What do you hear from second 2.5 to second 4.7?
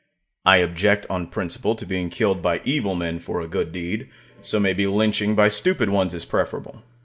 evil men for a good deed, so